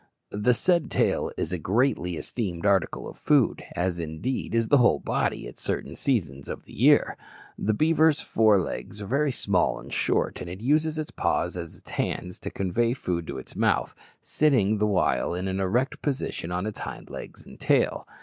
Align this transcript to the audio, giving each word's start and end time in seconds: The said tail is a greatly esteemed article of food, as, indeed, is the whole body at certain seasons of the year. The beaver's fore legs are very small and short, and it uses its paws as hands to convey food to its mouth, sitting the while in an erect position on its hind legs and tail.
The 0.31 0.55
said 0.55 0.89
tail 0.89 1.31
is 1.37 1.53
a 1.53 1.59
greatly 1.59 2.17
esteemed 2.17 2.65
article 2.65 3.07
of 3.07 3.19
food, 3.19 3.63
as, 3.75 3.99
indeed, 3.99 4.55
is 4.55 4.69
the 4.69 4.79
whole 4.79 4.97
body 4.97 5.47
at 5.47 5.59
certain 5.59 5.95
seasons 5.95 6.49
of 6.49 6.63
the 6.63 6.73
year. 6.73 7.15
The 7.59 7.75
beaver's 7.75 8.19
fore 8.19 8.57
legs 8.59 8.99
are 9.03 9.05
very 9.05 9.31
small 9.31 9.79
and 9.79 9.93
short, 9.93 10.41
and 10.41 10.49
it 10.49 10.59
uses 10.59 10.97
its 10.97 11.11
paws 11.11 11.55
as 11.55 11.83
hands 11.87 12.39
to 12.39 12.49
convey 12.49 12.95
food 12.95 13.27
to 13.27 13.37
its 13.37 13.55
mouth, 13.55 13.93
sitting 14.23 14.79
the 14.79 14.87
while 14.87 15.35
in 15.35 15.47
an 15.47 15.59
erect 15.59 16.01
position 16.01 16.51
on 16.51 16.65
its 16.65 16.79
hind 16.79 17.11
legs 17.11 17.45
and 17.45 17.59
tail. 17.59 18.07